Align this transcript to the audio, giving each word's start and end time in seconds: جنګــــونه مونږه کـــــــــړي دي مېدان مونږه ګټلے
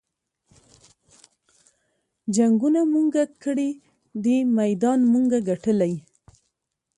جنګــــونه 2.35 2.81
مونږه 2.93 3.23
کـــــــــړي 3.41 3.69
دي 4.23 4.37
مېدان 4.57 4.99
مونږه 5.11 5.39
ګټلے 5.49 5.91